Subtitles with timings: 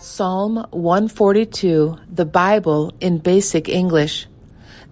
[0.00, 4.28] Psalm 142, the Bible in basic English.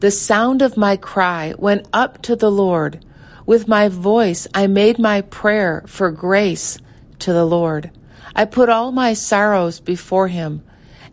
[0.01, 3.05] The sound of my cry went up to the Lord.
[3.47, 6.79] With my voice I made my prayer for grace
[7.21, 7.93] to the Lord.
[8.35, 10.65] I put all my sorrows before him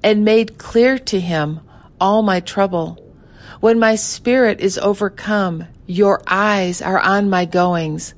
[0.01, 1.59] and made clear to him
[2.01, 2.97] all my trouble.
[3.59, 8.15] When my spirit is overcome, your eyes are on my goings.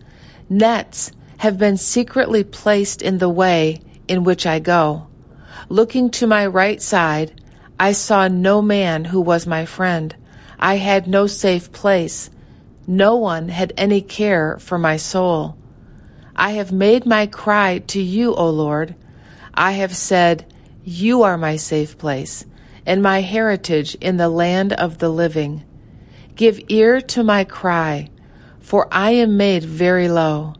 [0.50, 5.08] Nets have been secretly placed in the way in which I go.
[5.70, 7.42] Looking to my right side,
[7.80, 10.16] I saw no man who was my friend.
[10.60, 12.30] I had no safe place.
[12.88, 15.58] No one had any care for my soul.
[16.36, 18.96] I have made my cry to you, O Lord.
[19.54, 20.46] I have said,
[20.84, 22.46] You are my safe place
[22.86, 25.64] and my heritage in the land of the living.
[26.36, 28.10] Give ear to my cry,
[28.60, 30.54] for I am made very low.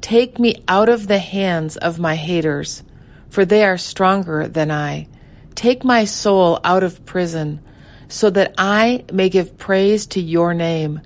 [0.00, 2.82] Take me out of the hands of my haters,
[3.30, 5.08] for they are stronger than I.
[5.54, 7.60] Take my soul out of prison,
[8.08, 11.00] so that I may give praise to your name.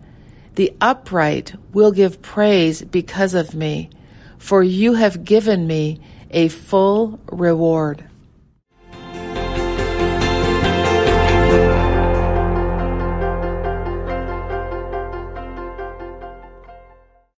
[0.54, 3.90] The upright will give praise because of me,
[4.38, 8.04] for you have given me a full reward.